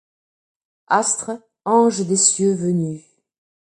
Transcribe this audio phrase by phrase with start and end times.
[0.87, 3.03] Astre, ange des cieux venu